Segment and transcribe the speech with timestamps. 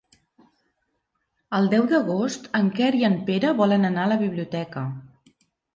[1.59, 4.91] El deu d'agost en Quer i en Pere volen anar a la biblioteca.